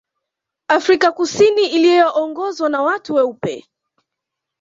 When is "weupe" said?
3.13-3.65